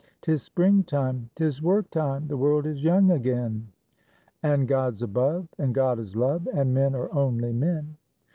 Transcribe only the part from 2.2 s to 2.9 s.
The world is